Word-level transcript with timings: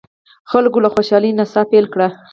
خلکو 0.51 0.77
له 0.83 0.89
خوشالۍ 0.93 1.31
نڅا 1.37 1.61
پیل 1.71 1.85
کړه. 1.93 2.07